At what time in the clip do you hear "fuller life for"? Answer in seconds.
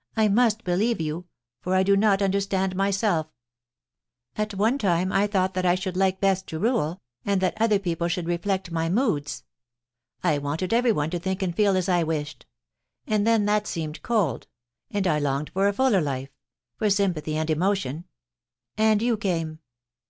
15.72-16.90